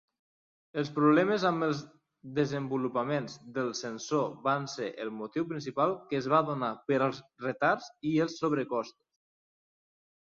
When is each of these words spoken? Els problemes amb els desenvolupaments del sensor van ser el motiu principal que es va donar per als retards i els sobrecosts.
Els 0.83 0.87
problemes 0.93 1.43
amb 1.49 1.65
els 1.65 1.81
desenvolupaments 2.39 3.35
del 3.57 3.69
sensor 3.81 4.25
van 4.47 4.65
ser 4.77 4.89
el 5.05 5.13
motiu 5.21 5.47
principal 5.53 5.93
que 6.09 6.21
es 6.23 6.31
va 6.35 6.41
donar 6.51 6.73
per 6.89 6.99
als 7.09 7.21
retards 7.49 7.91
i 8.15 8.19
els 8.27 8.41
sobrecosts. 8.43 8.99